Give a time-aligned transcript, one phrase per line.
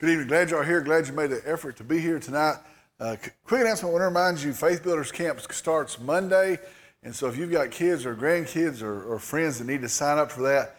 [0.00, 0.28] Good evening.
[0.28, 0.80] Glad you're here.
[0.80, 2.58] Glad you made the effort to be here tonight.
[3.00, 3.90] Uh, quick announcement.
[3.90, 6.60] I want to remind you, Faith Builders Camp starts Monday,
[7.02, 10.18] and so if you've got kids or grandkids or, or friends that need to sign
[10.18, 10.76] up for that,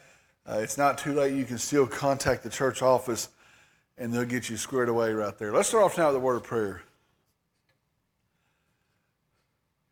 [0.49, 1.33] uh, it's not too late.
[1.33, 3.27] You can still contact the church office,
[3.97, 5.51] and they'll get you squared away right there.
[5.51, 6.81] Let's start off now with a word of prayer.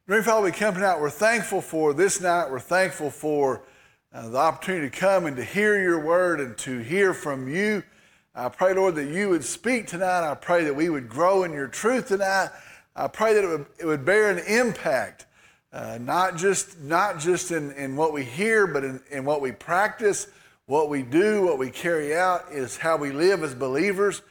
[0.07, 1.01] Dear Father, we come tonight.
[1.01, 2.49] We're thankful for this night.
[2.49, 3.63] We're thankful for
[4.13, 7.83] uh, the opportunity to come and to hear your word and to hear from you.
[8.39, 10.29] I pray, Lord, that you would speak tonight.
[10.29, 12.49] I pray that we would grow in your truth tonight.
[12.95, 15.25] I pray that it would, it would bear an impact,
[15.73, 19.53] uh, not just, not just in, in what we hear, but in, in what we
[19.53, 20.27] practice,
[20.67, 24.21] what we do, what we carry out, is how we live as believers.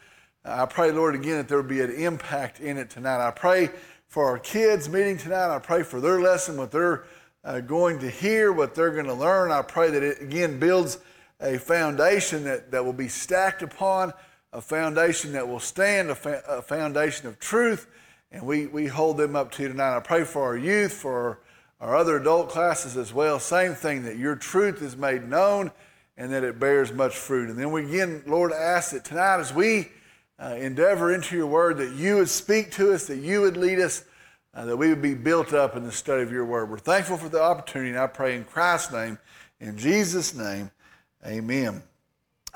[0.45, 3.27] I pray, Lord, again, that there would be an impact in it tonight.
[3.27, 3.70] I pray
[4.07, 5.52] for our kids meeting tonight.
[5.52, 7.07] I pray for their lesson, what they're
[7.43, 9.51] uh, going to hear, what they're going to learn.
[9.51, 10.98] I pray that it, again, builds
[11.40, 14.12] a foundation that, that will be stacked upon,
[14.52, 17.87] a foundation that will stand, a, fa- a foundation of truth.
[18.32, 19.96] And we, we hold them up to you tonight.
[19.96, 21.38] I pray for our youth, for
[21.80, 23.38] our, our other adult classes as well.
[23.38, 25.70] Same thing, that your truth is made known
[26.16, 27.50] and that it bears much fruit.
[27.50, 29.88] And then we again, Lord, ask that tonight as we
[30.38, 33.78] uh, endeavor into your word, that you would speak to us, that you would lead
[33.78, 34.04] us,
[34.54, 36.71] uh, that we would be built up in the study of your word.
[36.71, 39.18] We're thankful for the opportunity, and I pray in Christ's name,
[39.60, 40.71] in Jesus' name,
[41.27, 41.82] amen.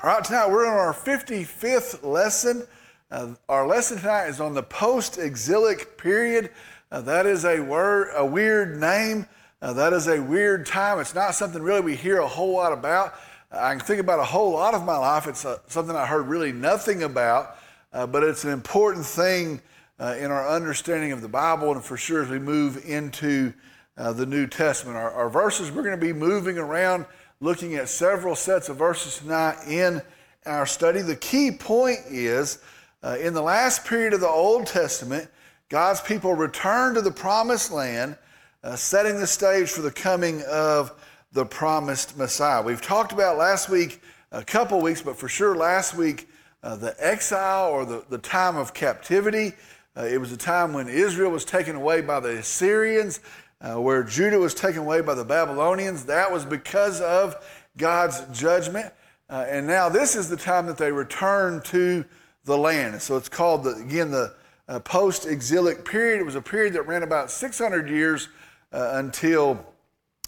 [0.02, 2.66] All right, tonight we're on our 55th lesson.
[3.10, 6.50] Uh, our lesson tonight is on the post exilic period.
[6.90, 9.26] Uh, that is a word, a weird name.
[9.60, 11.00] Uh, that is a weird time.
[11.00, 13.14] It's not something really we hear a whole lot about.
[13.50, 15.26] I can think about a whole lot of my life.
[15.26, 17.56] It's uh, something I heard really nothing about
[17.92, 19.60] uh, but it's an important thing
[19.98, 23.52] uh, in our understanding of the Bible, and for sure as we move into
[23.96, 24.96] uh, the New Testament.
[24.96, 27.04] Our, our verses, we're going to be moving around
[27.42, 30.02] looking at several sets of verses tonight in
[30.44, 31.00] our study.
[31.00, 32.58] The key point is
[33.02, 35.26] uh, in the last period of the Old Testament,
[35.70, 38.18] God's people returned to the promised land,
[38.62, 40.92] uh, setting the stage for the coming of
[41.32, 42.60] the promised Messiah.
[42.60, 44.02] We've talked about last week,
[44.32, 46.28] a couple weeks, but for sure last week,
[46.62, 49.54] uh, the exile or the, the time of captivity.
[49.96, 53.20] Uh, it was a time when Israel was taken away by the Assyrians,
[53.60, 56.06] uh, where Judah was taken away by the Babylonians.
[56.06, 57.36] That was because of
[57.76, 58.92] God's judgment.
[59.28, 62.04] Uh, and now this is the time that they return to
[62.44, 63.00] the land.
[63.02, 64.34] So it's called, the, again, the
[64.68, 66.20] uh, post exilic period.
[66.20, 68.28] It was a period that ran about 600 years
[68.72, 69.64] uh, until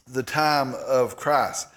[0.06, 1.68] the time of Christ.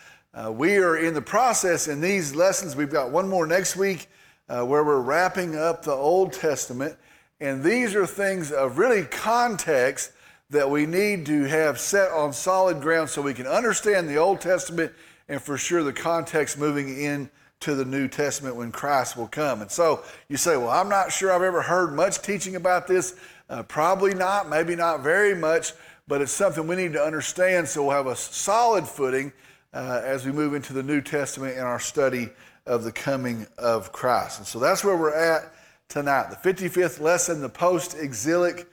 [0.51, 2.75] we are in the process in these lessons.
[2.75, 4.07] We've got one more next week
[4.49, 6.95] uh, where we're wrapping up the Old Testament.
[7.39, 10.11] And these are things of really context
[10.49, 14.41] that we need to have set on solid ground so we can understand the Old
[14.41, 14.93] Testament
[15.27, 17.29] and for sure the context moving in
[17.61, 19.61] to the New Testament when Christ will come.
[19.61, 23.15] And so you say, well, I'm not sure I've ever heard much teaching about this.
[23.49, 25.73] Uh, probably not, maybe not very much,
[26.07, 29.33] but it's something we need to understand so we'll have a solid footing
[29.73, 32.29] uh, as we move into the New Testament in our study
[32.65, 34.39] of the coming of Christ.
[34.39, 35.53] And so that's where we're at
[35.89, 36.29] tonight.
[36.29, 38.67] The 55th lesson, the post exilic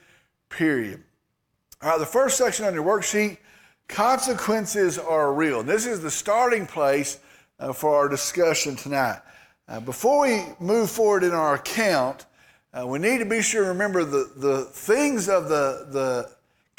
[0.49, 1.03] period.
[1.83, 3.39] All right, the first section on your worksheet
[3.89, 5.61] consequences are real.
[5.61, 7.19] And this is the starting place
[7.59, 9.19] uh, for our discussion tonight.
[9.67, 12.27] Uh, before we move forward in our account,
[12.73, 16.31] uh, we need to be sure to remember the, the things of the, the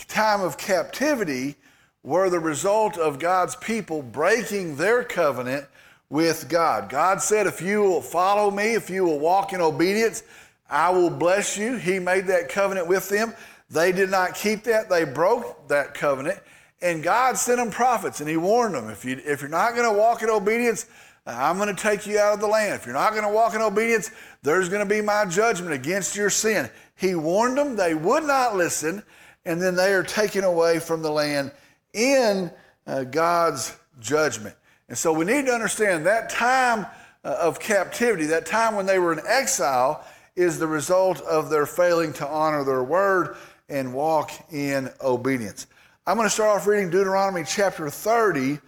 [0.08, 1.56] time of captivity
[2.03, 5.66] were the result of God's people breaking their covenant
[6.09, 6.88] with God.
[6.90, 10.24] God said, if you will follow me, if you will walk in obedience,
[10.69, 11.75] I will bless you.
[11.75, 13.34] He made that covenant with them.
[13.74, 14.88] They did not keep that.
[14.88, 16.40] They broke that covenant.
[16.82, 19.92] And God sent them prophets and he warned them, if, you, if you're not going
[19.92, 20.86] to walk in obedience,
[21.26, 22.76] I'm going to take you out of the land.
[22.76, 24.12] If you're not going to walk in obedience,
[24.44, 26.70] there's going to be my judgment against your sin.
[26.96, 27.76] He warned them.
[27.76, 29.02] They would not listen.
[29.46, 31.52] And then they are taken away from the land
[31.94, 32.52] in
[32.86, 34.56] uh, God's judgment.
[34.88, 36.86] And so we need to understand that time
[37.24, 40.06] uh, of captivity, that time when they were in exile,
[40.36, 43.38] is the result of their failing to honor their word
[43.69, 45.68] and walk in obedience.
[46.06, 48.60] I'm going to start off reading Deuteronomy chapter 30,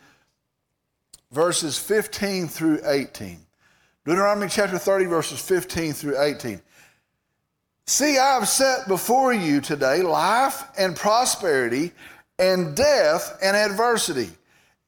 [1.31, 3.39] verses 15 through 18.
[4.05, 6.61] Deuteronomy chapter 30, verses 15 through 18.
[7.87, 11.91] See, I have set before you today life and prosperity,
[12.39, 14.29] and death and adversity.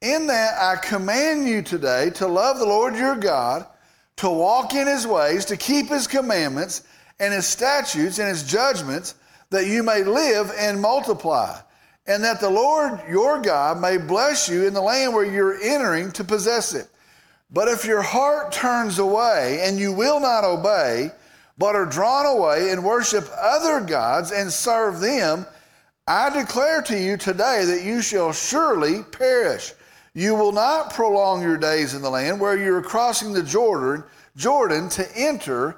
[0.02, 3.66] In that I command you today to love the Lord your God,
[4.18, 6.84] to walk in his ways, to keep his commandments
[7.20, 9.16] and his statutes and his judgments,
[9.50, 11.60] that you may live and multiply,
[12.06, 16.12] and that the Lord your God may bless you in the land where you're entering
[16.14, 16.88] to possess it.
[17.50, 21.12] But if your heart turns away and you will not obey,
[21.58, 25.46] but are drawn away and worship other gods and serve them,
[26.08, 29.74] I declare to you today that you shall surely perish.
[30.14, 34.04] You will not prolong your days in the land where you are crossing the Jordan,
[34.36, 35.78] Jordan to enter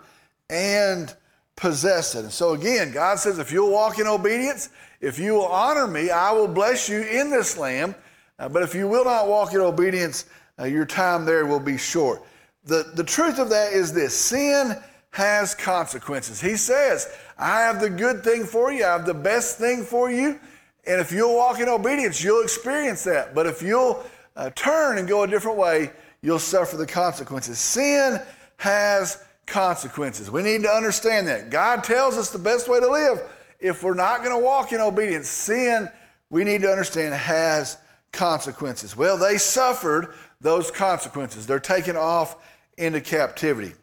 [0.50, 1.14] and
[1.60, 2.24] possess it.
[2.24, 4.70] And so again, God says, if you'll walk in obedience,
[5.02, 7.96] if you will honor me, I will bless you in this land.
[8.40, 10.26] Uh, but if you will not walk in obedience,
[10.58, 12.24] uh, your time there will be short.
[12.64, 14.78] The, the truth of that is this sin
[15.12, 16.40] has consequences.
[16.40, 20.10] He says, I have the good thing for you, I have the best thing for
[20.10, 20.40] you.
[20.88, 23.36] And if you'll walk in obedience, you'll experience that.
[23.36, 24.04] But if you'll
[24.36, 25.92] uh, turn and go a different way,
[26.22, 27.60] you'll suffer the consequences.
[27.60, 28.22] Sin
[28.58, 30.32] has consequences.
[30.32, 31.50] We need to understand that.
[31.50, 33.22] God tells us the best way to live.
[33.60, 35.90] If we're not going to walk in obedience, sin,
[36.30, 37.78] we need to understand, has
[38.12, 38.96] consequences.
[38.96, 41.46] Well, they suffered those consequences.
[41.46, 42.38] They're taken off
[42.78, 43.74] into captivity.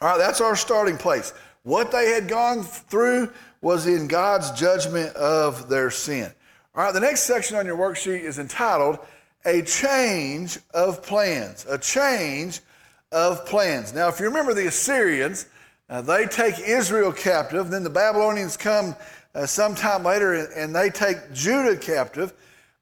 [0.00, 1.34] All right, that's our starting place.
[1.62, 3.30] What they had gone through
[3.60, 6.32] was in God's judgment of their sin.
[6.74, 8.98] All right, the next section on your worksheet is entitled
[9.44, 11.66] A Change of Plans.
[11.68, 12.60] A Change
[13.14, 13.94] of Plans.
[13.94, 15.46] Now, if you remember the Assyrians,
[15.88, 18.96] uh, they take Israel captive, then the Babylonians come
[19.36, 22.32] uh, sometime later and, and they take Judah captive.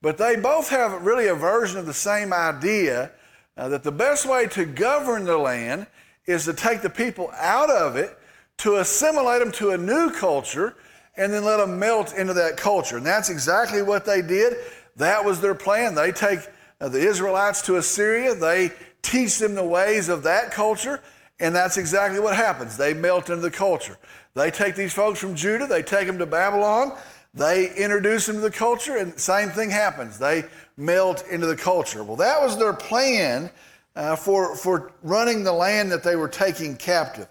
[0.01, 3.13] But they both have really a version of the same idea
[3.59, 5.87] uh, that the best way to govern the land
[6.25, 8.17] is to take the people out of it,
[8.59, 10.77] to assimilate them to a new culture,
[11.19, 12.97] and then let them melt into that culture.
[12.97, 14.57] And that's exactly what they did.
[14.97, 15.95] That was their plan.
[15.95, 16.41] They take
[16.81, 21.01] uh, the Israelites to Assyria, they teach them the ways of that culture,
[21.41, 22.77] and that's exactly what happens.
[22.77, 23.99] They melt into the culture.
[24.35, 26.97] They take these folks from Judah, they take them to Babylon,
[27.35, 30.19] they introduce them to the culture, and same thing happens.
[30.19, 30.45] They
[30.77, 32.05] melt into the culture.
[32.05, 33.51] Well, that was their plan
[33.97, 37.29] uh, for, for running the land that they were taking captive.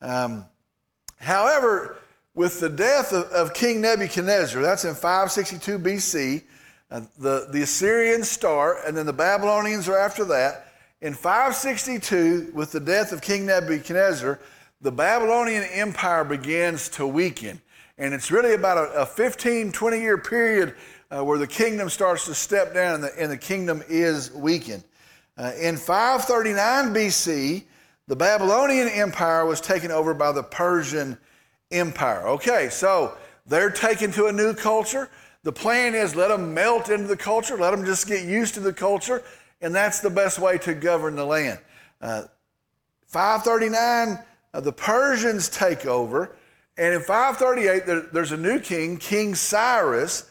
[0.00, 0.44] Um,
[1.18, 1.96] however,
[2.34, 6.42] with the death of, of, King Nebuchadnezzar, that's in 562 BC,
[6.90, 10.67] uh, the, the Assyrians start, and then the Babylonians are after that.
[11.00, 14.40] In 562, with the death of King Nebuchadnezzar,
[14.80, 17.60] the Babylonian Empire begins to weaken.
[17.98, 20.74] And it's really about a, a 15, 20 year period
[21.12, 24.82] uh, where the kingdom starts to step down and the, and the kingdom is weakened.
[25.36, 27.62] Uh, in 539 BC,
[28.08, 31.16] the Babylonian Empire was taken over by the Persian
[31.70, 32.26] Empire.
[32.26, 33.16] Okay, so
[33.46, 35.10] they're taken to a new culture.
[35.44, 38.60] The plan is let them melt into the culture, let them just get used to
[38.60, 39.22] the culture,
[39.60, 41.58] and that's the best way to govern the land.
[42.00, 42.24] Uh,
[43.06, 44.18] 539,
[44.54, 46.36] uh, the Persians take over,
[46.76, 50.30] and in 538, there, there's a new king, King Cyrus,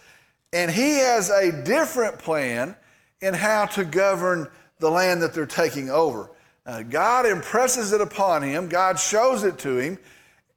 [0.54, 2.76] and he has a different plan
[3.22, 4.48] in how to govern
[4.80, 6.30] the land that they're taking over.
[6.66, 9.98] Uh, God impresses it upon him, God shows it to him,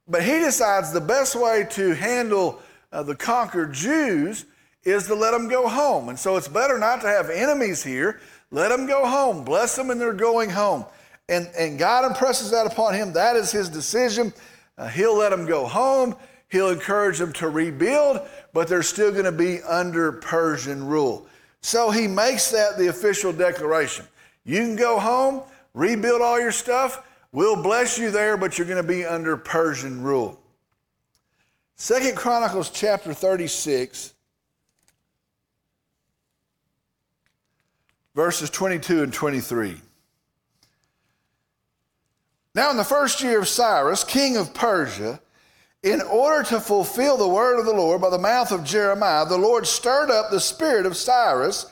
[0.07, 4.45] but he decides the best way to handle uh, the conquered Jews
[4.83, 6.09] is to let them go home.
[6.09, 8.19] And so it's better not to have enemies here.
[8.51, 9.43] Let them go home.
[9.43, 10.85] Bless them and they're going home.
[11.29, 13.13] And, and God impresses that upon him.
[13.13, 14.33] That is his decision.
[14.77, 16.15] Uh, he'll let them go home.
[16.49, 18.19] He'll encourage them to rebuild,
[18.51, 21.25] but they're still going to be under Persian rule.
[21.61, 24.05] So he makes that the official declaration.
[24.43, 25.43] You can go home,
[25.73, 27.07] rebuild all your stuff.
[27.31, 30.41] We'll bless you there, but you're going to be under Persian rule.
[31.75, 34.13] Second Chronicles chapter 36,
[38.15, 39.77] verses 22 and 23.
[42.53, 45.21] Now, in the first year of Cyrus, king of Persia,
[45.83, 49.37] in order to fulfill the word of the Lord by the mouth of Jeremiah, the
[49.37, 51.65] Lord stirred up the spirit of Cyrus,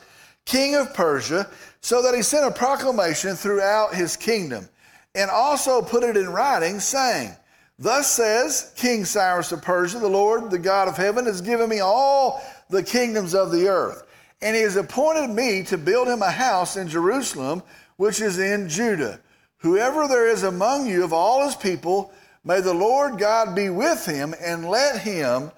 [0.46, 1.48] king of Persia,
[1.80, 4.68] so that he sent a proclamation throughout his kingdom,
[5.14, 7.36] and also put it in writing, saying,
[7.78, 11.80] Thus says King Cyrus of Persia, the Lord, the God of heaven, has given me
[11.80, 14.02] all the kingdoms of the earth,
[14.42, 17.62] and he has appointed me to build him a house in Jerusalem,
[17.96, 19.20] which is in Judah.
[19.58, 22.12] Whoever there is among you of all his people,
[22.44, 25.50] may the Lord God be with him and let him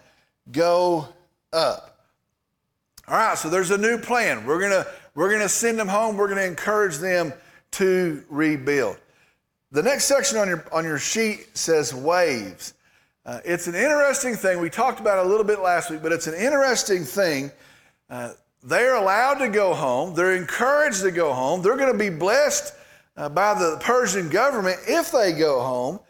[0.51, 1.09] go
[1.53, 2.01] up.
[3.07, 4.45] All right, so there's a new plan.
[4.47, 6.17] We're going to we're going to send them home.
[6.17, 7.33] We're going to encourage them
[7.73, 8.97] to rebuild.
[9.71, 12.75] The next section on your on your sheet says waves.
[13.25, 14.61] Uh, it's an interesting thing.
[14.61, 17.53] We talked about it a little bit last week, but it's an interesting thing.
[18.11, 20.15] Uh, they're allowed to go home.
[20.15, 21.63] They're encouraged to go home.
[21.63, 22.75] They're going to be blessed
[23.17, 26.01] uh, by the Persian government if they go home.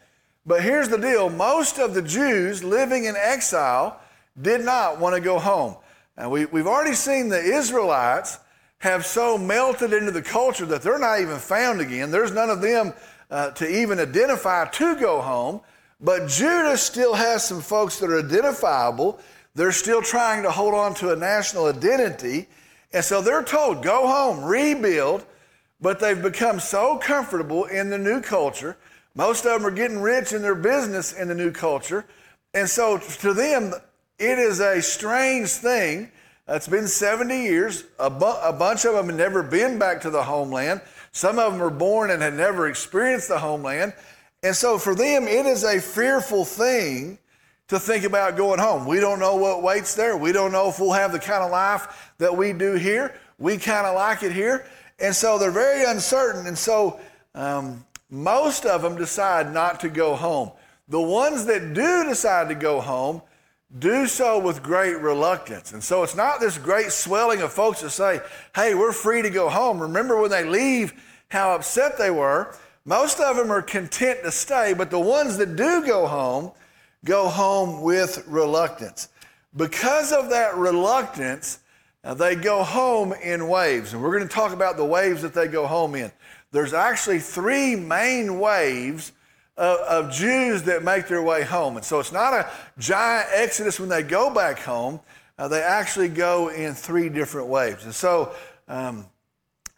[0.45, 3.99] But here's the deal most of the Jews living in exile
[4.39, 5.77] did not want to go home.
[6.17, 8.39] And we, we've already seen the Israelites
[8.79, 12.11] have so melted into the culture that they're not even found again.
[12.11, 12.93] There's none of them
[13.31, 15.61] uh, to even identify to go home.
[16.01, 19.19] But Judah still has some folks that are identifiable.
[19.55, 22.47] They're still trying to hold on to a national identity.
[22.91, 25.25] And so they're told, go home, rebuild.
[25.79, 28.77] But they've become so comfortable in the new culture.
[29.15, 32.05] Most of them are getting rich in their business in the new culture.
[32.53, 33.73] And so to them,
[34.17, 36.09] it is a strange thing.
[36.47, 37.83] It's been 70 years.
[37.99, 40.81] A, bu- a bunch of them have never been back to the homeland.
[41.11, 43.93] Some of them were born and had never experienced the homeland.
[44.41, 47.17] And so for them, it is a fearful thing
[47.67, 48.85] to think about going home.
[48.85, 50.17] We don't know what waits there.
[50.17, 53.17] We don't know if we'll have the kind of life that we do here.
[53.39, 54.65] We kind of like it here.
[54.99, 56.47] And so they're very uncertain.
[56.47, 56.99] And so
[57.33, 60.51] um, most of them decide not to go home.
[60.87, 63.21] The ones that do decide to go home
[63.79, 65.73] do so with great reluctance.
[65.73, 68.19] And so it's not this great swelling of folks that say,
[68.55, 69.79] hey, we're free to go home.
[69.79, 70.93] Remember when they leave,
[71.29, 72.55] how upset they were.
[72.85, 76.51] Most of them are content to stay, but the ones that do go home
[77.05, 79.09] go home with reluctance.
[79.55, 81.59] Because of that reluctance,
[82.03, 83.93] uh, they go home in waves.
[83.93, 86.11] And we're going to talk about the waves that they go home in.
[86.51, 89.11] There's actually three main waves
[89.57, 91.77] of, of Jews that make their way home.
[91.77, 94.99] And so it's not a giant exodus when they go back home.
[95.37, 97.85] Uh, they actually go in three different waves.
[97.85, 98.33] And so,
[98.67, 99.05] um,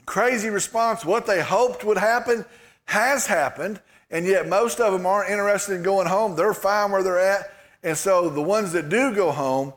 [0.05, 1.05] crazy response.
[1.05, 2.46] What they hoped would happen
[2.86, 3.79] has happened,
[4.12, 6.36] and yet most of them aren't interested in going home.
[6.36, 7.52] They're fine where they're at.
[7.84, 9.74] And so the ones that do go home,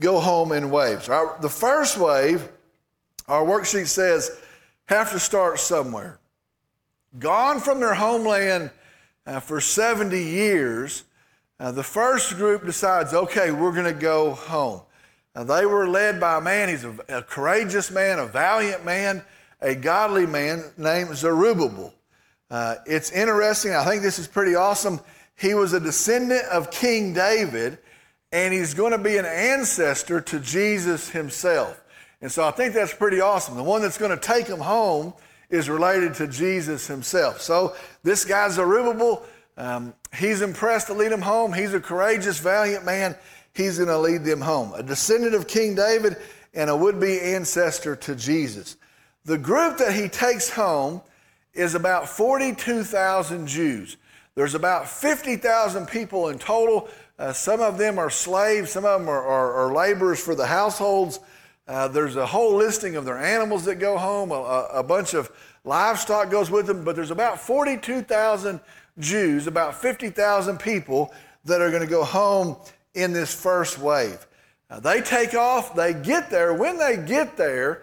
[0.00, 1.08] go home in waves.
[1.08, 1.40] Right?
[1.40, 2.48] The first wave,
[3.26, 4.38] our worksheet says,
[4.86, 6.18] have to start somewhere.
[7.18, 8.70] Gone from their homeland
[9.26, 11.04] uh, for 70 years,
[11.60, 14.82] uh, the first group decides, okay, we're going to go home.
[15.34, 19.22] Uh, they were led by a man, he's a, a, courageous man, a valiant man,
[19.60, 21.92] a godly man named Zerubbabel.
[22.50, 25.00] Uh, it's interesting, I think this is pretty awesome.
[25.36, 27.78] He was a descendant of King David,
[28.32, 31.80] and he's going to be an ancestor to Jesus himself.
[32.20, 33.56] And so I think that's pretty awesome.
[33.56, 35.14] The one that's going to take him home
[35.50, 37.40] is related to Jesus himself.
[37.40, 39.22] So this guy Zerubbabel,
[39.56, 41.52] um, he's impressed to lead them home.
[41.52, 43.16] He's a courageous, valiant man.
[43.54, 44.72] He's going to lead them home.
[44.74, 46.16] A descendant of King David
[46.54, 48.76] and a would be ancestor to Jesus.
[49.24, 51.02] The group that he takes home
[51.58, 53.96] is about 42,000 Jews.
[54.36, 56.88] There's about 50,000 people in total.
[57.18, 60.46] Uh, some of them are slaves, some of them are, are, are laborers for the
[60.46, 61.18] households.
[61.66, 64.30] Uh, there's a whole listing of their animals that go home.
[64.30, 65.32] A, a bunch of
[65.64, 68.60] livestock goes with them, but there's about 42,000
[69.00, 71.12] Jews, about 50,000 people
[71.44, 72.56] that are going to go home
[72.94, 74.24] in this first wave.
[74.70, 76.54] Now, they take off, they get there.
[76.54, 77.82] When they get there,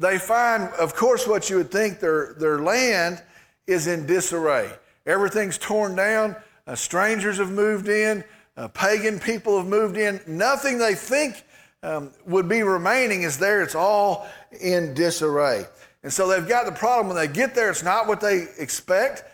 [0.00, 3.22] they find, of course, what you would think their, their land
[3.66, 4.72] is in disarray.
[5.04, 6.34] Everything's torn down,
[6.66, 8.24] uh, strangers have moved in,
[8.56, 10.18] uh, pagan people have moved in.
[10.26, 11.44] Nothing they think
[11.82, 13.62] um, would be remaining is there.
[13.62, 14.26] It's all
[14.60, 15.66] in disarray.
[16.02, 19.24] And so they've got the problem when they get there, it's not what they expect.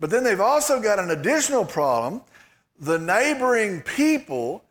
[0.00, 2.22] But then they've also got an additional problem.
[2.80, 4.64] The neighboring people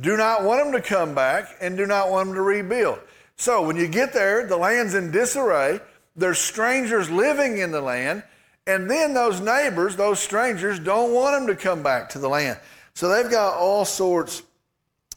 [0.00, 3.00] do not want them to come back and do not want them to rebuild.
[3.38, 5.80] So when you get there, the land's in disarray.
[6.16, 8.24] There's strangers living in the land.
[8.66, 12.58] And then those neighbors, those strangers, don't want them to come back to the land.
[12.94, 14.42] So they've got all sorts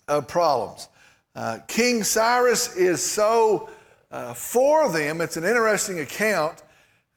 [0.08, 0.88] of problems.
[1.36, 3.70] Uh, King Cyrus is so
[4.12, 5.20] uh, for them.
[5.20, 6.62] It's an interesting account.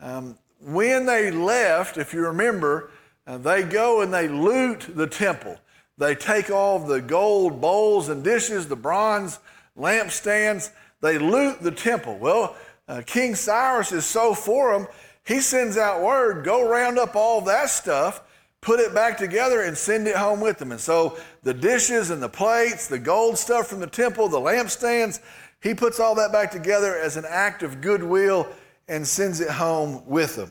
[0.01, 2.91] Um, when they left, if you remember,
[3.27, 5.59] uh, they go and they loot the temple.
[5.99, 9.39] They take all the gold bowls and dishes, the bronze
[9.79, 10.71] lampstands.
[11.05, 12.19] They loot the temple.
[12.19, 12.57] Well,
[12.89, 14.89] uh, King Cyrus is so for them,
[15.25, 18.23] he sends out word go round up all that stuff
[18.65, 20.73] put it back together and send it home with them.
[20.73, 25.21] And so the dishes and the plates, the gold stuff from the temple, the lampstands,
[25.63, 28.49] he puts all that back together as an act of goodwill
[28.89, 30.51] and sends it home with them.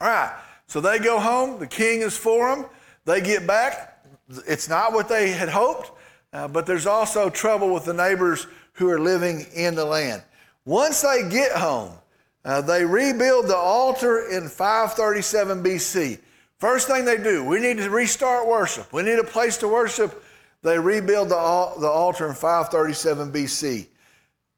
[0.00, 0.34] All right,
[0.66, 1.58] so they go home.
[1.58, 2.66] The king is for them.
[3.06, 4.04] They get back.
[4.46, 5.92] It's not what they had hoped,
[6.32, 10.22] uh, but there's also trouble with the neighbors who are living in the land.
[10.64, 11.92] Once they get home,
[12.44, 16.18] uh, they rebuild the altar in 537 BC.
[16.58, 18.92] First thing they do, we need to restart worship.
[18.92, 20.22] We need a place to worship.
[20.62, 23.86] They rebuild the, the altar in 537 BC.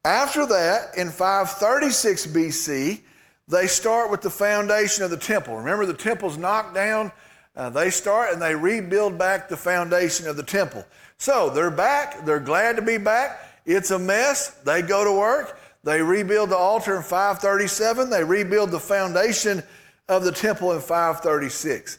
[0.04, 3.00] After that, in 536 BC,
[3.48, 5.56] they start with the foundation of the temple.
[5.56, 7.10] Remember, the temple's knocked down.
[7.56, 10.84] Uh, they start and they rebuild back the foundation of the temple.
[11.18, 12.24] So they're back.
[12.24, 13.40] They're glad to be back.
[13.66, 14.50] It's a mess.
[14.64, 15.60] They go to work.
[15.82, 18.08] They rebuild the altar in 537.
[18.08, 19.62] They rebuild the foundation
[20.08, 21.98] of the temple in 536.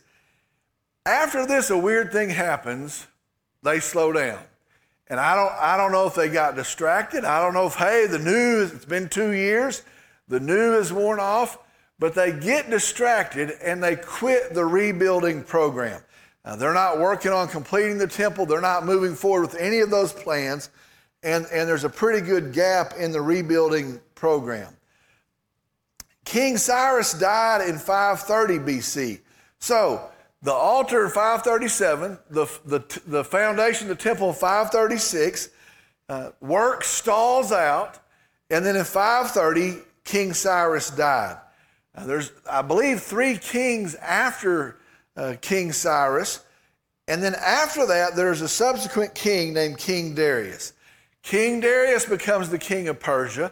[1.05, 3.05] After this, a weird thing happens.
[3.63, 4.39] They slow down.
[5.09, 7.23] And I don't, I don't know if they got distracted.
[7.23, 9.83] I don't know if, hey, the new, it's been two years,
[10.27, 11.57] the new is worn off,
[11.97, 16.01] but they get distracted and they quit the rebuilding program.
[16.43, 18.45] Uh, they're not working on completing the temple.
[18.45, 20.69] They're not moving forward with any of those plans.
[21.27, 24.73] And, and there's a pretty good gap in the rebuilding program.
[26.23, 29.19] King Cyrus died in 530 BC.
[29.59, 30.09] So
[30.41, 35.49] the altar in 537, the, the, the foundation of the temple in 536,
[36.07, 37.99] uh, work stalls out,
[38.49, 41.35] and then in 530, King Cyrus died.
[41.93, 44.77] Uh, there's, I believe, three kings after
[45.17, 46.45] uh, King Cyrus.
[47.09, 50.71] And then after that, there's a subsequent king named King Darius.
[51.27, 53.51] King Darius becomes the king of Persia,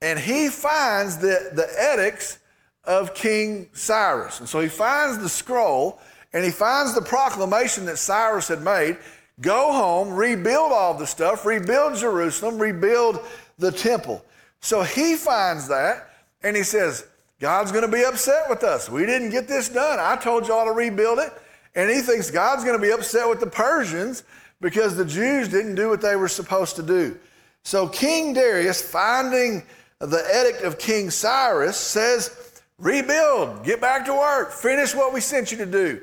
[0.00, 2.38] and he finds the, the edicts
[2.84, 4.40] of King Cyrus.
[4.40, 6.00] And so he finds the scroll,
[6.32, 8.96] and he finds the proclamation that Cyrus had made
[9.42, 13.20] go home, rebuild all the stuff, rebuild Jerusalem, rebuild
[13.58, 14.24] the temple.
[14.60, 16.08] So he finds that,
[16.42, 17.06] and he says,
[17.40, 18.88] God's going to be upset with us.
[18.88, 19.98] We didn't get this done.
[20.00, 21.30] I told y'all to rebuild it.
[21.74, 24.24] And he thinks God's going to be upset with the Persians
[24.62, 27.18] because the Jews didn't do what they were supposed to do.
[27.64, 29.64] So King Darius, finding
[29.98, 35.52] the edict of King Cyrus, says, Rebuild, get back to work, finish what we sent
[35.52, 36.00] you to do.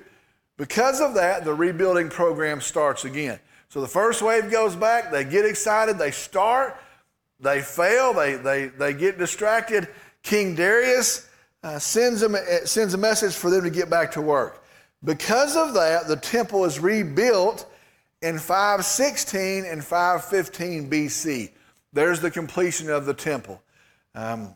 [0.57, 3.39] Because of that, the rebuilding program starts again.
[3.69, 6.77] So the first wave goes back, they get excited, they start,
[7.39, 9.87] they fail, they, they, they get distracted.
[10.21, 11.29] King Darius
[11.63, 14.63] uh, sends, them, uh, sends a message for them to get back to work.
[15.03, 17.68] Because of that, the temple is rebuilt
[18.21, 21.51] in 516 and 515 BC.
[21.93, 23.61] There's the completion of the temple.
[24.15, 24.53] Um,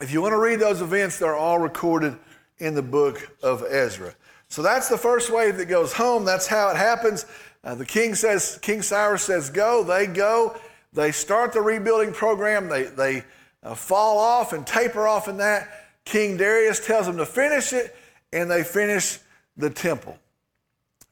[0.00, 2.16] if you want to read those events, they're all recorded
[2.58, 4.14] in the book of Ezra.
[4.48, 6.24] So that's the first wave that goes home.
[6.24, 7.26] That's how it happens.
[7.64, 9.82] Uh, the king says, King Cyrus says, go.
[9.82, 10.56] They go.
[10.92, 12.68] They start the rebuilding program.
[12.68, 13.24] They, they
[13.62, 15.68] uh, fall off and taper off in that.
[16.04, 17.94] King Darius tells them to finish it,
[18.32, 19.18] and they finish
[19.56, 20.18] the temple.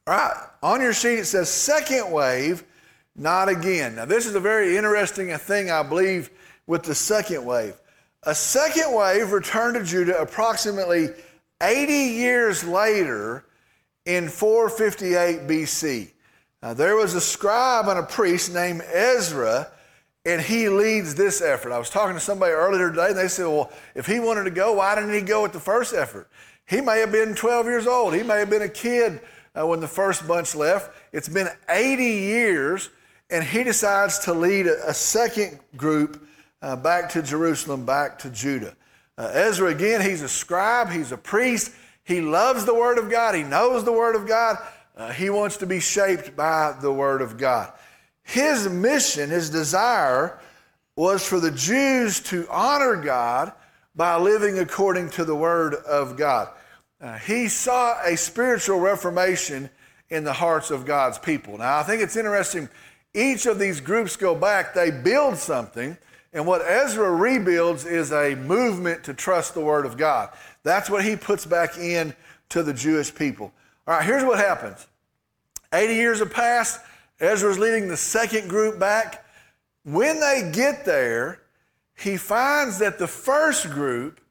[0.07, 2.63] All right, on your sheet it says second wave,
[3.15, 3.95] not again.
[3.95, 6.31] Now, this is a very interesting thing, I believe,
[6.65, 7.75] with the second wave.
[8.23, 11.09] A second wave returned to Judah approximately
[11.61, 13.45] 80 years later
[14.05, 16.11] in 458 BC.
[16.63, 19.71] Now, there was a scribe and a priest named Ezra
[20.25, 21.71] and he leads this effort.
[21.71, 24.51] I was talking to somebody earlier today, and they said, Well, if he wanted to
[24.51, 26.29] go, why didn't he go at the first effort?
[26.67, 28.13] He may have been 12 years old.
[28.13, 29.19] He may have been a kid
[29.59, 30.91] uh, when the first bunch left.
[31.11, 32.89] It's been 80 years,
[33.29, 36.27] and he decides to lead a, a second group
[36.61, 38.75] uh, back to Jerusalem, back to Judah.
[39.17, 41.71] Uh, Ezra, again, he's a scribe, he's a priest.
[42.03, 44.57] He loves the Word of God, he knows the Word of God.
[44.95, 47.71] Uh, he wants to be shaped by the Word of God.
[48.23, 50.39] His mission, his desire,
[50.95, 53.53] was for the Jews to honor God
[53.95, 56.49] by living according to the Word of God.
[57.01, 59.69] Uh, he saw a spiritual reformation
[60.09, 61.57] in the hearts of God's people.
[61.57, 62.69] Now, I think it's interesting.
[63.13, 65.97] Each of these groups go back, they build something,
[66.31, 70.29] and what Ezra rebuilds is a movement to trust the Word of God.
[70.63, 72.13] That's what he puts back in
[72.49, 73.51] to the Jewish people.
[73.87, 74.85] All right, here's what happens
[75.73, 76.79] 80 years have passed.
[77.19, 79.25] Ezra's leading the second group back.
[79.83, 81.41] When they get there,
[81.97, 84.21] he finds that the first group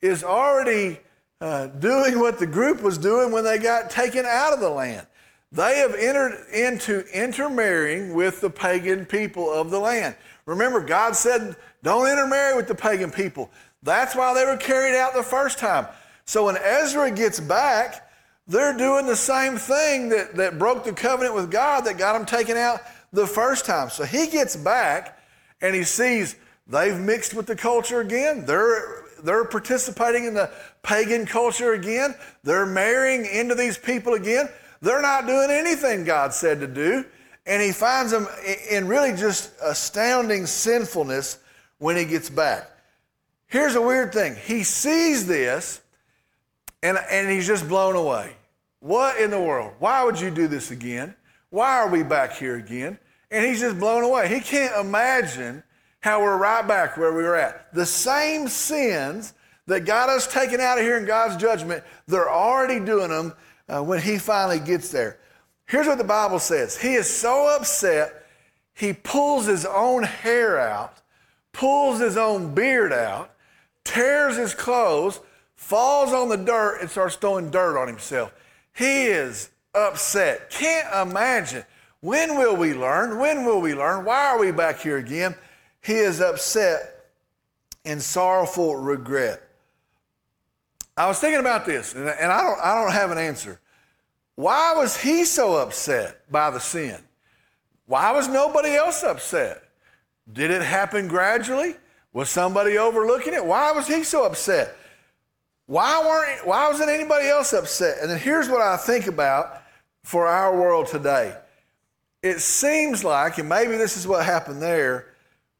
[0.00, 0.98] is already
[1.40, 5.06] uh, doing what the group was doing when they got taken out of the land.
[5.52, 10.16] They have entered into intermarrying with the pagan people of the land.
[10.44, 13.50] Remember, God said, don't intermarry with the pagan people.
[13.82, 15.86] That's why they were carried out the first time.
[16.24, 18.10] So when Ezra gets back,
[18.48, 22.26] they're doing the same thing that, that broke the covenant with God that got them
[22.26, 22.80] taken out
[23.12, 23.90] the first time.
[23.90, 25.18] So he gets back
[25.60, 28.44] and he sees they've mixed with the culture again.
[28.44, 30.50] They're, they're participating in the
[30.82, 32.14] pagan culture again.
[32.42, 34.48] They're marrying into these people again.
[34.80, 37.04] They're not doing anything God said to do.
[37.46, 38.26] And he finds them
[38.70, 41.38] in really just astounding sinfulness
[41.78, 42.70] when he gets back.
[43.46, 45.80] Here's a weird thing he sees this
[46.82, 48.34] and, and he's just blown away.
[48.80, 49.74] What in the world?
[49.78, 51.14] Why would you do this again?
[51.50, 52.98] Why are we back here again?
[53.30, 54.28] And he's just blown away.
[54.28, 55.62] He can't imagine
[56.06, 57.74] how we're right back where we were at.
[57.74, 59.34] The same sins
[59.66, 63.32] that got us taken out of here in God's judgment, they're already doing them
[63.68, 65.18] uh, when he finally gets there.
[65.66, 68.24] Here's what the Bible says He is so upset,
[68.72, 71.02] he pulls his own hair out,
[71.52, 73.34] pulls his own beard out,
[73.82, 75.18] tears his clothes,
[75.56, 78.32] falls on the dirt, and starts throwing dirt on himself.
[78.76, 80.50] He is upset.
[80.50, 81.64] Can't imagine.
[81.98, 83.18] When will we learn?
[83.18, 84.04] When will we learn?
[84.04, 85.34] Why are we back here again?
[85.86, 87.06] He is upset
[87.84, 89.40] in sorrowful regret.
[90.96, 93.60] I was thinking about this, and I don't, I don't have an answer.
[94.34, 96.98] Why was he so upset by the sin?
[97.86, 99.62] Why was nobody else upset?
[100.32, 101.76] Did it happen gradually?
[102.12, 103.44] Was somebody overlooking it?
[103.44, 104.74] Why was he so upset?
[105.66, 107.98] Why weren't why wasn't anybody else upset?
[108.00, 109.62] And then here's what I think about
[110.02, 111.36] for our world today.
[112.22, 115.12] It seems like, and maybe this is what happened there,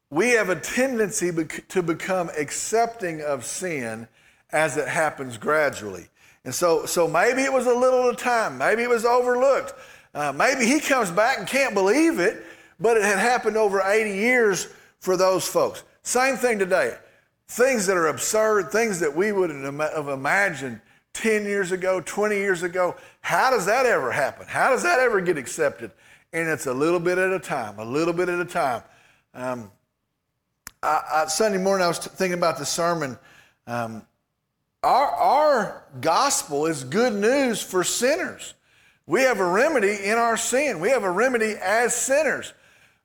[0.09, 1.31] we have a tendency
[1.69, 4.07] to become accepting of sin
[4.51, 6.07] as it happens gradually.
[6.45, 8.57] And so, so maybe it was a little at a time.
[8.57, 9.73] Maybe it was overlooked.
[10.13, 12.45] Uh, maybe he comes back and can't believe it,
[12.79, 14.67] but it had happened over 80 years
[14.99, 15.83] for those folks.
[16.03, 16.95] Same thing today.
[17.49, 20.79] Things that are absurd, things that we wouldn't have imagined
[21.13, 22.95] 10 years ago, 20 years ago.
[23.21, 24.45] How does that ever happen?
[24.47, 25.91] How does that ever get accepted?
[26.31, 28.83] And it's a little bit at a time, a little bit at a time.
[29.33, 29.71] Um,
[30.87, 33.17] I, I, Sunday morning, I was thinking about the sermon.
[33.67, 34.03] Um,
[34.81, 38.53] our, our gospel is good news for sinners.
[39.05, 40.79] We have a remedy in our sin.
[40.79, 42.53] We have a remedy as sinners.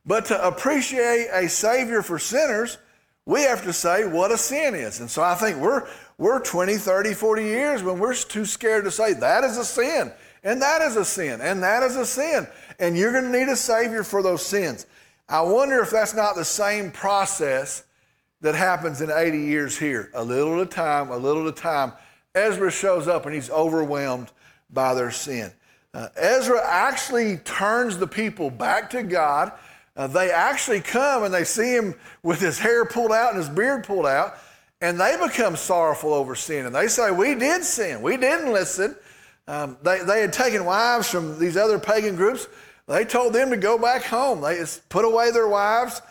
[0.07, 2.79] But to appreciate a Savior for sinners,
[3.27, 5.01] we have to say what a sin is.
[5.01, 8.93] And so I think we're, we're 20, 30, 40 years when we're too scared to
[8.93, 10.13] say that is a sin,
[10.45, 12.47] and that is a sin, and that is a sin.
[12.79, 14.87] And you're going to need a Savior for those sins.
[15.29, 17.85] I wonder if that's not the same process
[18.41, 20.11] that happens in 80 years here.
[20.15, 21.93] A little at a time, a little at a time.
[22.35, 24.31] Ezra shows up and he's overwhelmed
[24.71, 25.53] by their sin.
[25.95, 29.53] Uh, Ezra actually turns the people back to God.
[29.95, 33.51] Uh, they actually come and they see him with his hair pulled out and his
[33.51, 34.39] beard pulled out,
[34.81, 36.65] and they become sorrowful over sin.
[36.65, 38.01] And they say, We did sin.
[38.01, 38.97] We didn't listen.
[39.47, 42.49] Um, they, they had taken wives from these other pagan groups.
[42.93, 44.43] They told them to go back home.
[44.43, 46.03] They put away their wives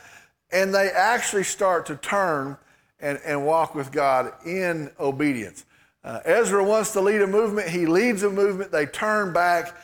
[0.52, 2.58] and they actually start to turn
[3.00, 5.64] and, and walk with God in obedience.
[6.04, 7.70] Uh, Ezra wants to lead a movement.
[7.70, 8.72] He leads a movement.
[8.72, 9.78] They turn back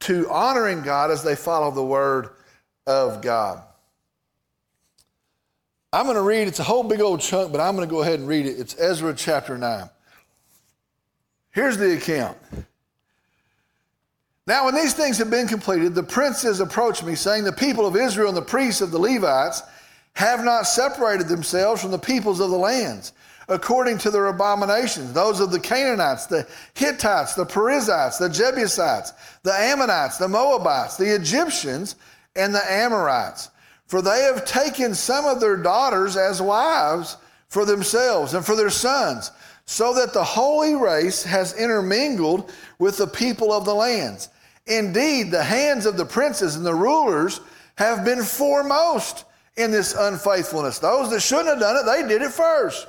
[0.00, 2.30] to honoring God as they follow the word
[2.84, 3.62] of God.
[5.92, 8.02] I'm going to read, it's a whole big old chunk, but I'm going to go
[8.02, 8.58] ahead and read it.
[8.58, 9.88] It's Ezra chapter 9.
[11.52, 12.36] Here's the account.
[14.46, 17.96] Now, when these things had been completed, the princes approached me, saying, The people of
[17.96, 19.62] Israel and the priests of the Levites
[20.14, 23.12] have not separated themselves from the peoples of the lands
[23.48, 29.52] according to their abominations, those of the Canaanites, the Hittites, the Perizzites, the Jebusites, the
[29.52, 31.96] Ammonites, the Moabites, the Egyptians,
[32.36, 33.50] and the Amorites.
[33.86, 37.16] For they have taken some of their daughters as wives
[37.54, 39.30] for themselves and for their sons,
[39.64, 44.28] so that the holy race has intermingled with the people of the lands.
[44.66, 47.40] Indeed, the hands of the princes and the rulers
[47.76, 49.24] have been foremost
[49.56, 50.80] in this unfaithfulness.
[50.80, 52.88] Those that shouldn't have done it, they did it first.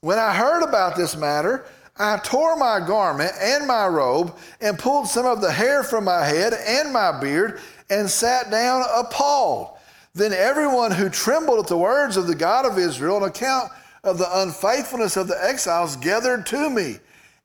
[0.00, 1.66] When I heard about this matter,
[1.98, 6.24] I tore my garment and my robe and pulled some of the hair from my
[6.24, 9.73] head and my beard and sat down appalled.
[10.14, 13.72] Then everyone who trembled at the words of the God of Israel on account
[14.02, 16.98] of the unfaithfulness of the exiles gathered to me.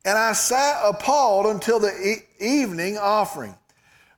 [0.06, 3.56] And I sat appalled until the e- evening offering.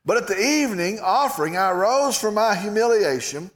[0.05, 3.51] But at the evening offering, I rose from my humiliation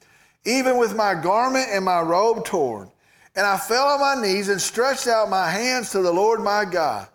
[0.46, 2.90] even with my garment and my robe torn.
[3.36, 6.64] And I fell on my knees and stretched out my hands to the Lord my
[6.64, 7.08] God.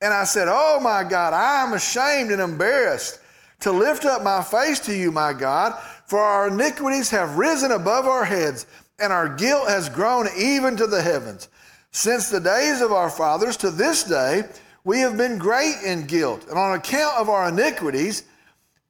[0.00, 3.20] And I said, Oh my God, I am ashamed and embarrassed
[3.60, 8.06] to lift up my face to you, my God, for our iniquities have risen above
[8.06, 8.66] our heads,
[8.98, 11.48] and our guilt has grown even to the heavens.
[11.92, 14.42] Since the days of our fathers to this day,
[14.82, 18.24] we have been great in guilt, and on account of our iniquities,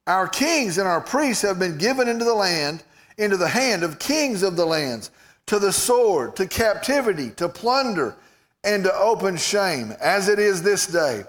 [0.07, 2.83] our kings and our priests have been given into the land
[3.19, 5.11] into the hand of kings of the lands,
[5.45, 8.15] to the sword, to captivity, to plunder,
[8.63, 11.23] and to open shame, as it is this day.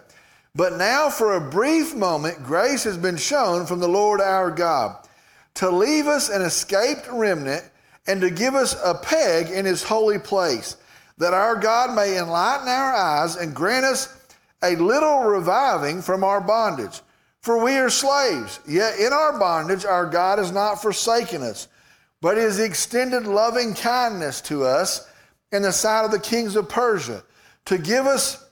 [0.54, 4.96] But now, for a brief moment, grace has been shown from the Lord our God
[5.54, 7.64] to leave us an escaped remnant
[8.06, 10.76] and to give us a peg in his holy place,
[11.18, 14.16] that our God may enlighten our eyes and grant us
[14.62, 17.00] a little reviving from our bondage.
[17.40, 21.68] For we are slaves, yet in our bondage our God has not forsaken us
[22.20, 25.08] but his extended loving kindness to us
[25.52, 27.24] in the sight of the kings of Persia,
[27.64, 28.44] to give us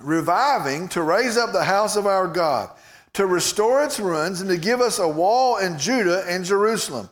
[0.00, 2.70] reviving, to raise up the house of our God,
[3.14, 7.08] to restore its ruins, and to give us a wall in Judah and Jerusalem.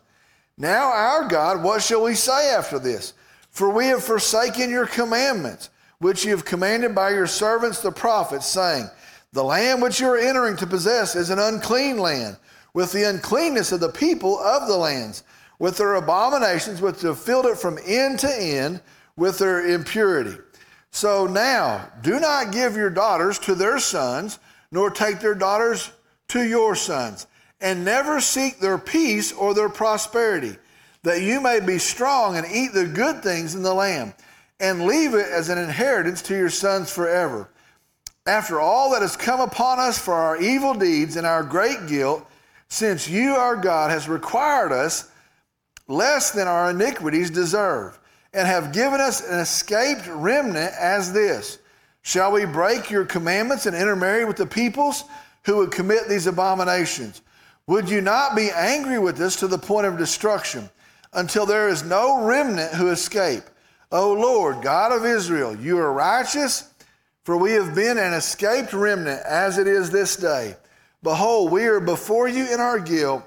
[0.59, 3.13] Now, our God, what shall we say after this?
[3.51, 8.47] For we have forsaken your commandments, which you have commanded by your servants the prophets,
[8.47, 8.89] saying,
[9.33, 12.37] The land which you are entering to possess is an unclean land,
[12.75, 15.25] with the uncleanness of the people of the lands,
[15.59, 18.81] with their abominations, which have filled it from end to end,
[19.17, 20.37] with their impurity.
[20.91, 24.39] So now, do not give your daughters to their sons,
[24.77, 25.91] nor take their daughters
[26.29, 27.27] to your sons,
[27.63, 30.55] and never seek their peace or their prosperity,
[31.03, 34.13] that you may be strong and eat the good things in the land,
[34.61, 37.49] and leave it as an inheritance to your sons forever.
[38.27, 42.27] After all that has come upon us for our evil deeds and our great guilt,
[42.69, 45.11] since you, our God, has required us
[45.89, 47.99] less than our iniquities deserve,
[48.35, 51.61] and have given us an escaped remnant as this.
[52.07, 55.03] Shall we break your commandments and intermarry with the peoples
[55.45, 57.21] who would commit these abominations?
[57.67, 60.71] Would you not be angry with us to the point of destruction
[61.15, 63.43] until there is no remnant who escape?
[63.91, 66.73] O Lord, God of Israel, you are righteous,
[67.25, 70.55] for we have been an escaped remnant as it is this day.
[71.03, 73.25] Behold, we are before you in our guilt,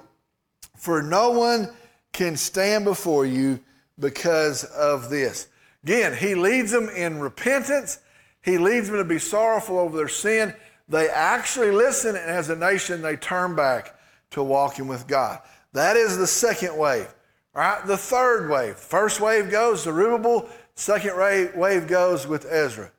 [0.77, 1.69] for no one
[2.13, 3.59] can stand before you
[3.99, 5.49] because of this.
[5.83, 7.99] Again, he leads them in repentance.
[8.41, 10.53] He leads them to be sorrowful over their sin.
[10.87, 13.95] They actually listen, and as a nation, they turn back
[14.31, 15.39] to walking with God.
[15.73, 17.13] That is the second wave.
[17.55, 18.75] All right, the third wave.
[18.75, 21.17] First wave goes Zerubbabel, second
[21.55, 22.91] wave goes with Ezra.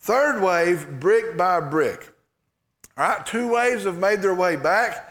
[0.00, 2.12] Third wave, brick by brick.
[2.96, 5.04] All right, two waves have made their way back.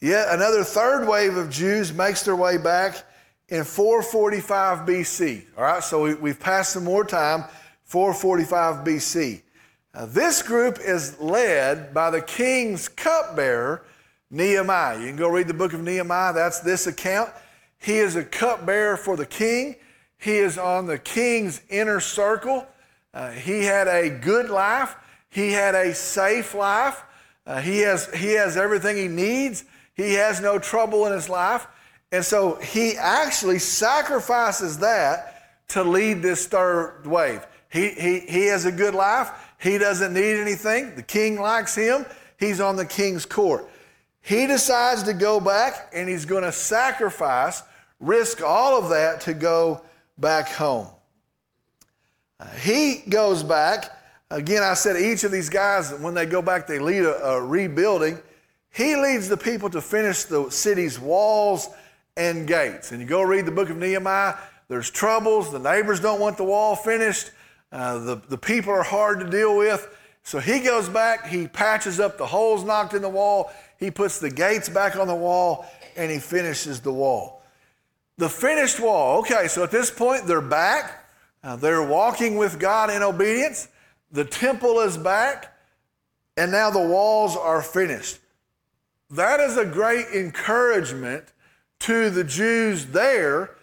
[0.00, 3.02] Yet another third wave of Jews makes their way back
[3.48, 5.44] in 445 BC.
[5.56, 7.44] All right, so we, have passed some more time,
[7.88, 9.42] 445 BC.
[9.94, 13.84] Now, this group is led by the king's cupbearer,
[14.30, 15.00] Nehemiah.
[15.00, 17.30] You can go read the book of Nehemiah, that's this account.
[17.78, 19.76] He is a cupbearer for the king,
[20.16, 22.66] he is on the king's inner circle.
[23.12, 24.94] Uh, he had a good life,
[25.30, 27.02] he had a safe life,
[27.46, 29.64] uh, he, has, he has everything he needs.
[29.98, 31.66] He has no trouble in his life.
[32.12, 37.44] And so he actually sacrifices that to lead this third wave.
[37.70, 39.30] He, he, he has a good life.
[39.60, 40.94] He doesn't need anything.
[40.94, 42.06] The king likes him.
[42.38, 43.68] He's on the king's court.
[44.20, 47.62] He decides to go back and he's going to sacrifice,
[48.00, 49.82] risk all of that to go
[50.18, 50.88] back home.
[52.40, 53.96] Uh, he goes back.
[54.30, 57.42] Again, I said each of these guys, when they go back, they lead a, a
[57.42, 58.18] rebuilding.
[58.70, 61.68] He leads the people to finish the city's walls
[62.16, 62.92] and gates.
[62.92, 64.34] And you go read the book of Nehemiah,
[64.68, 65.50] there's troubles.
[65.50, 67.30] The neighbors don't want the wall finished.
[67.70, 69.94] Uh, the, the people are hard to deal with.
[70.22, 74.18] So he goes back, he patches up the holes knocked in the wall, he puts
[74.18, 75.64] the gates back on the wall,
[75.96, 77.42] and he finishes the wall.
[78.18, 81.06] The finished wall, okay, so at this point they're back.
[81.42, 83.68] Uh, they're walking with God in obedience.
[84.10, 85.56] The temple is back,
[86.36, 88.18] and now the walls are finished.
[89.10, 91.24] That is a great encouragement
[91.80, 93.56] to the Jews there,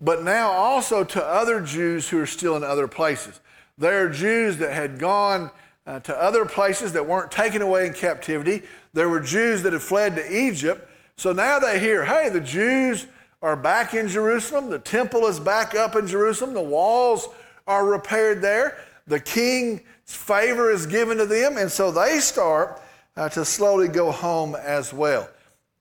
[0.00, 3.40] but now also to other Jews who are still in other places.
[3.82, 5.50] There are Jews that had gone
[5.88, 8.62] uh, to other places that weren't taken away in captivity.
[8.92, 10.88] There were Jews that had fled to Egypt.
[11.16, 13.08] So now they hear, hey, the Jews
[13.42, 14.70] are back in Jerusalem.
[14.70, 16.54] The temple is back up in Jerusalem.
[16.54, 17.28] The walls
[17.66, 18.78] are repaired there.
[19.08, 21.56] The king's favor is given to them.
[21.56, 22.80] And so they start
[23.16, 25.28] uh, to slowly go home as well.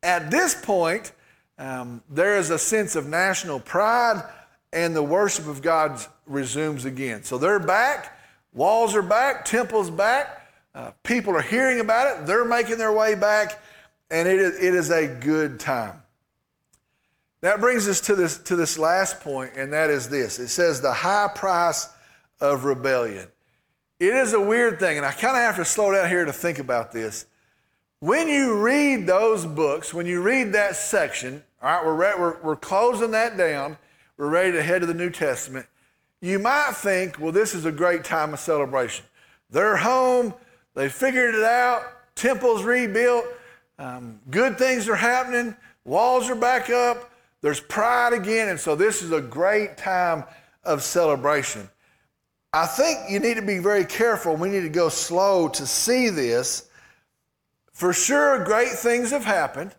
[0.01, 1.11] At this point,
[1.59, 4.23] um, there is a sense of national pride,
[4.73, 7.23] and the worship of God resumes again.
[7.23, 8.17] So they're back,
[8.53, 13.15] walls are back, temple's back, uh, people are hearing about it, they're making their way
[13.15, 13.61] back,
[14.09, 16.01] and it is, it is a good time.
[17.41, 20.81] That brings us to this, to this last point, and that is this it says,
[20.81, 21.89] the high price
[22.39, 23.27] of rebellion.
[23.99, 26.33] It is a weird thing, and I kind of have to slow down here to
[26.33, 27.25] think about this.
[27.99, 32.55] When you read those books, when you read that section, all right, we're, we're, we're
[32.55, 33.77] closing that down,
[34.21, 35.65] we're ready to head to the New Testament.
[36.21, 39.03] You might think, well, this is a great time of celebration.
[39.49, 40.35] They're home,
[40.75, 41.81] they figured it out,
[42.13, 43.25] temple's rebuilt,
[43.79, 45.55] um, good things are happening,
[45.85, 50.23] walls are back up, there's pride again, and so this is a great time
[50.63, 51.67] of celebration.
[52.53, 54.35] I think you need to be very careful.
[54.35, 56.69] We need to go slow to see this.
[57.73, 59.73] For sure, great things have happened.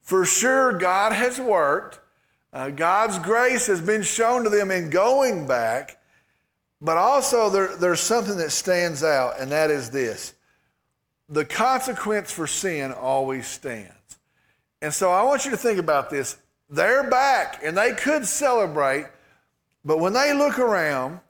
[0.00, 2.00] For sure, God has worked.
[2.54, 5.98] Uh, God's grace has been shown to them in going back.
[6.80, 10.34] But also, there, there's something that stands out, and that is this
[11.28, 13.90] the consequence for sin always stands.
[14.82, 16.36] And so I want you to think about this.
[16.68, 19.06] They're back, and they could celebrate,
[19.84, 21.20] But when they look around,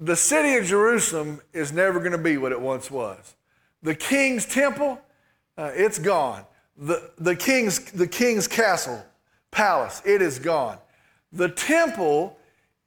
[0.00, 3.36] the city of Jerusalem is never going to be what it once was.
[3.82, 5.00] The king's temple,
[5.56, 6.44] uh, it's gone.
[6.76, 9.04] The, the, king's, the king's castle,
[9.54, 10.78] palace, it is gone.
[11.32, 12.36] The temple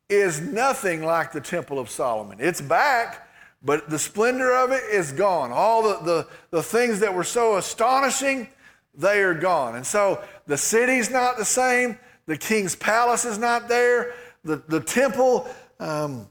[0.10, 2.38] is nothing like the temple of Solomon.
[2.40, 3.28] It's back,
[3.64, 5.52] but the splendor of it is gone.
[5.52, 8.48] All the, the, the things that were so astonishing,
[8.94, 9.76] they are gone.
[9.76, 11.98] And so the city's not the same.
[12.26, 14.14] The king's palace is not there.
[14.44, 15.48] The, the temple,
[15.80, 16.28] um,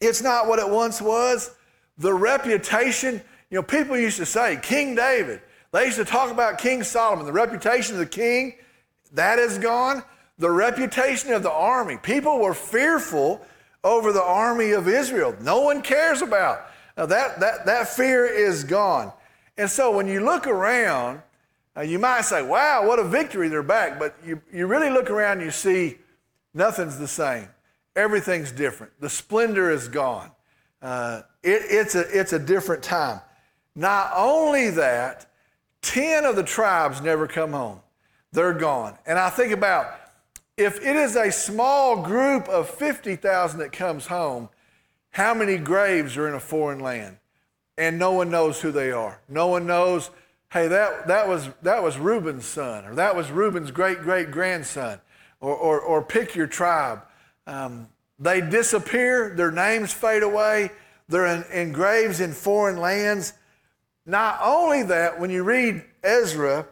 [0.00, 1.54] it's not what it once was.
[1.98, 5.40] The reputation, you know, people used to say, King David.
[5.72, 7.26] They used to talk about King Solomon.
[7.26, 8.54] The reputation of the king,
[9.12, 10.02] that is gone.
[10.38, 11.96] The reputation of the army.
[11.96, 13.44] People were fearful
[13.82, 15.34] over the army of Israel.
[15.40, 16.66] No one cares about.
[16.96, 19.12] Now that, that, that fear is gone.
[19.56, 21.22] And so when you look around,
[21.76, 23.98] uh, you might say, wow, what a victory, they're back.
[23.98, 25.98] But you, you really look around you see
[26.54, 27.48] nothing's the same.
[27.96, 28.92] Everything's different.
[29.00, 30.30] The splendor is gone.
[30.80, 33.20] Uh, it, it's, a, it's a different time.
[33.74, 35.26] Not only that,
[35.82, 37.80] 10 of the tribes never come home.
[38.32, 38.96] They're gone.
[39.06, 39.86] And I think about
[40.56, 44.48] if it is a small group of 50,000 that comes home,
[45.10, 47.18] how many graves are in a foreign land?
[47.78, 49.20] And no one knows who they are.
[49.28, 50.10] No one knows,
[50.52, 55.00] hey, that, that, was, that was Reuben's son, or that was Reuben's great great grandson,
[55.40, 57.02] or, or, or pick your tribe.
[57.46, 57.88] Um,
[58.18, 60.70] they disappear, their names fade away,
[61.08, 63.32] they're in, in graves in foreign lands.
[64.04, 66.66] Not only that, when you read Ezra,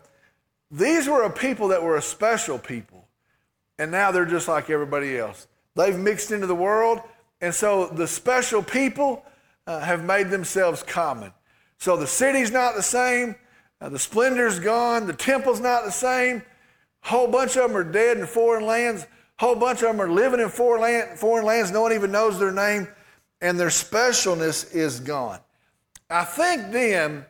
[0.70, 3.06] these were a people that were a special people,
[3.78, 5.46] and now they're just like everybody else.
[5.74, 7.00] They've mixed into the world,
[7.40, 9.24] and so the special people
[9.66, 11.32] uh, have made themselves common.
[11.78, 13.36] So the city's not the same,
[13.80, 16.42] uh, the splendor's gone, the temple's not the same.
[17.02, 19.06] Whole bunch of them are dead in foreign lands.
[19.38, 21.70] Whole bunch of them are living in foreign, land, foreign lands.
[21.70, 22.88] No one even knows their name,
[23.40, 25.38] and their specialness is gone.
[26.08, 27.26] I think then,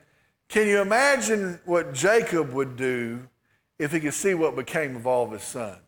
[0.49, 3.29] can you imagine what Jacob would do
[3.79, 5.79] if he could see what became of all of his sons?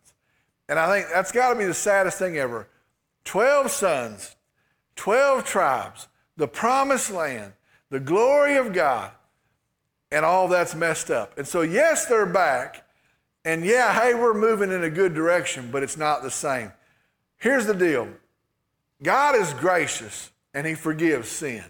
[0.69, 2.69] And I think that's got to be the saddest thing ever.
[3.25, 4.37] 12 sons,
[4.97, 7.53] 12 tribes, the promised land,
[7.91, 9.11] the glory of God,
[10.11, 11.39] and all that's messed up.
[11.39, 12.85] And so, yes, they're back.
[13.45, 16.73] And yeah, hey, we're moving in a good direction, but it's not the same.
[17.37, 18.09] Here's the deal
[19.03, 21.65] God is gracious and He forgives sin.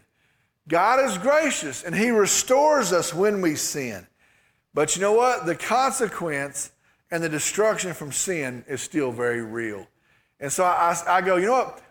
[0.69, 4.07] God is gracious and He restores us when we sin.
[4.75, 5.47] But you know what?
[5.47, 6.71] The consequence
[7.11, 9.87] and the destruction from sin is still very real.
[10.39, 11.83] And so I, I, go, you know what?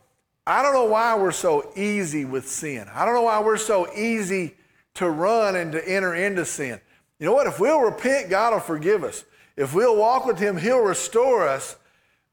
[0.45, 2.87] I don't know why we're so easy with sin.
[2.93, 4.55] I don't know why we're so easy
[4.93, 6.79] to run and to enter into sin.
[7.19, 7.47] You know what?
[7.47, 9.25] If we'll repent, God will forgive us.
[9.57, 11.75] If we'll walk with Him, He'll restore us.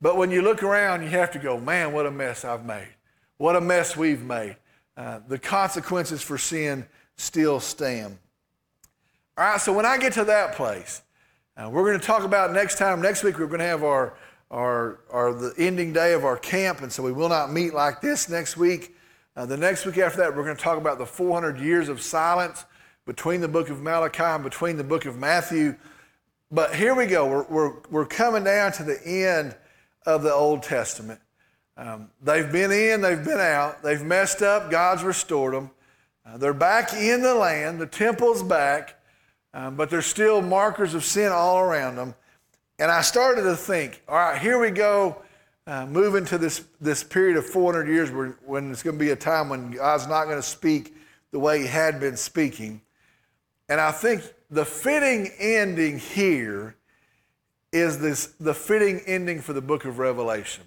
[0.01, 2.95] But when you look around, you have to go, man, what a mess I've made.
[3.39, 4.57] What a mess we've made.
[4.97, 8.17] Uh, the consequences for sin still stand.
[9.37, 11.03] All right, so when I get to that place,
[11.57, 13.03] uh, we're going to talk about next time.
[13.03, 14.17] Next week, we're going to have our,
[14.51, 18.01] our, our the ending day of our camp, and so we will not meet like
[18.01, 18.95] this next week.
[19.37, 22.01] Uh, the next week after that, we're going to talk about the 400 years of
[22.01, 22.65] silence
[23.05, 25.75] between the book of Malachi and between the book of Matthew.
[26.53, 27.27] But here we go.
[27.27, 29.57] We're, we're, we're coming down to the end
[30.07, 31.21] of the Old Testament.
[31.77, 35.71] Um, they've been in, they've been out, they've messed up, God's restored them.
[36.25, 38.99] Uh, they're back in the land, the temple's back,
[39.53, 42.15] um, but there's still markers of sin all around them.
[42.79, 45.23] And I started to think, all right, here we go,
[45.67, 49.11] uh, moving to this, this period of 400 years where, when it's going to be
[49.11, 50.95] a time when God's not going to speak
[51.31, 52.81] the way He had been speaking.
[53.69, 56.77] And I think the fitting ending here
[57.73, 60.65] is this, the fitting ending for the book of Revelation.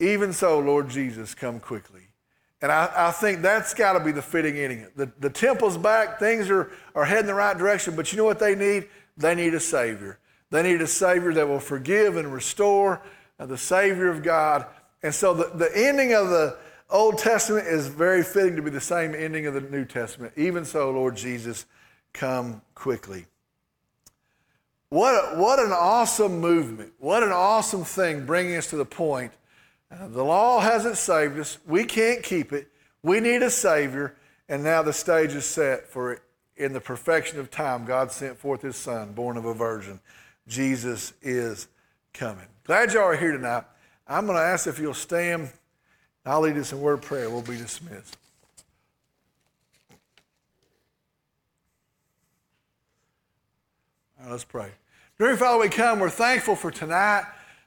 [0.00, 2.02] Even so, Lord Jesus, come quickly.
[2.60, 4.86] And I, I think that's got to be the fitting ending.
[4.96, 8.38] The, the temple's back, things are, are heading the right direction, but you know what
[8.38, 8.88] they need?
[9.16, 10.18] They need a Savior.
[10.50, 13.02] They need a Savior that will forgive and restore,
[13.38, 14.66] uh, the Savior of God.
[15.02, 16.56] And so the, the ending of the
[16.90, 20.32] Old Testament is very fitting to be the same ending of the New Testament.
[20.36, 21.66] Even so, Lord Jesus,
[22.12, 23.26] come quickly.
[24.88, 26.92] What, what an awesome movement.
[26.98, 29.32] What an awesome thing bringing us to the point
[29.90, 31.58] the law hasn't saved us.
[31.66, 32.68] We can't keep it.
[33.02, 34.16] We need a Savior.
[34.48, 36.20] And now the stage is set for it.
[36.56, 39.98] In the perfection of time, God sent forth His Son, born of a virgin.
[40.46, 41.66] Jesus is
[42.12, 42.46] coming.
[42.62, 43.64] Glad y'all are here tonight.
[44.06, 45.50] I'm going to ask if you'll stand.
[46.24, 47.28] I'll lead us in word of prayer.
[47.28, 48.16] We'll be dismissed.
[54.20, 54.70] Right, let's pray.
[55.18, 55.98] Dear Father, we come.
[55.98, 57.24] We're thankful for tonight.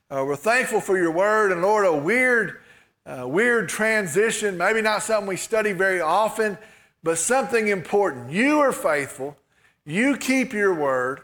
[0.09, 1.51] Uh, we're thankful for your word.
[1.51, 2.59] And Lord, a weird
[3.07, 6.57] uh, weird transition, maybe not something we study very often,
[7.03, 8.31] but something important.
[8.31, 9.37] You are faithful,
[9.85, 11.21] you keep your word,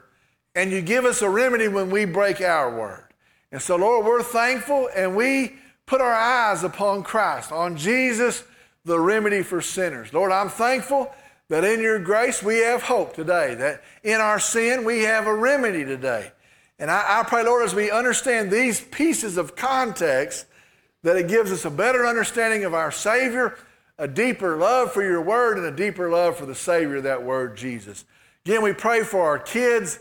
[0.56, 3.08] and you give us a remedy when we break our word.
[3.52, 8.44] And so, Lord, we're thankful and we put our eyes upon Christ, on Jesus,
[8.86, 10.14] the remedy for sinners.
[10.14, 11.14] Lord, I'm thankful
[11.50, 15.36] that in your grace we have hope today, that in our sin we have a
[15.36, 16.32] remedy today.
[16.84, 20.48] And I, I pray, Lord, as we understand these pieces of context,
[21.04, 23.58] that it gives us a better understanding of our Savior,
[23.98, 27.56] a deeper love for your word, and a deeper love for the Savior that word,
[27.56, 28.04] Jesus.
[28.46, 29.98] Again, we pray for our kids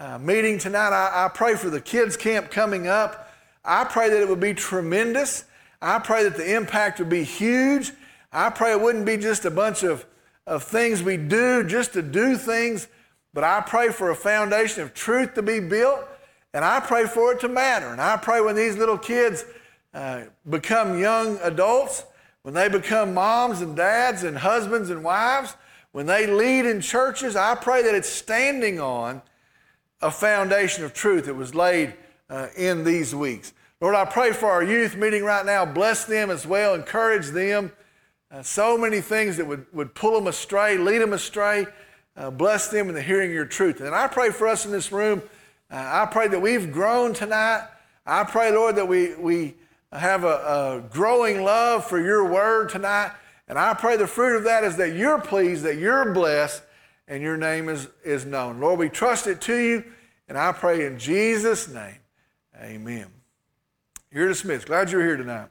[0.00, 0.88] uh, meeting tonight.
[0.88, 3.32] I, I pray for the kids' camp coming up.
[3.64, 5.44] I pray that it would be tremendous.
[5.80, 7.92] I pray that the impact would be huge.
[8.32, 10.04] I pray it wouldn't be just a bunch of,
[10.48, 12.88] of things we do just to do things,
[13.32, 16.08] but I pray for a foundation of truth to be built,
[16.54, 17.88] and I pray for it to matter.
[17.88, 19.44] And I pray when these little kids
[19.92, 22.04] uh, become young adults,
[22.42, 25.56] when they become moms and dads and husbands and wives,
[25.90, 29.20] when they lead in churches, I pray that it's standing on
[30.00, 31.94] a foundation of truth that was laid
[32.30, 33.52] uh, in these weeks.
[33.80, 35.64] Lord, I pray for our youth meeting right now.
[35.64, 37.72] Bless them as well, encourage them.
[38.30, 41.66] Uh, so many things that would, would pull them astray, lead them astray.
[42.16, 43.80] Uh, bless them in the hearing of your truth.
[43.80, 45.20] And I pray for us in this room.
[45.74, 47.66] Uh, I pray that we've grown tonight.
[48.06, 49.56] I pray, Lord, that we, we
[49.90, 53.10] have a, a growing love for your word tonight.
[53.48, 56.62] And I pray the fruit of that is that you're pleased, that you're blessed,
[57.08, 58.60] and your name is, is known.
[58.60, 59.84] Lord, we trust it to you,
[60.28, 61.98] and I pray in Jesus' name,
[62.62, 63.08] amen.
[64.12, 64.68] You're dismissed.
[64.68, 65.48] Glad you're here tonight.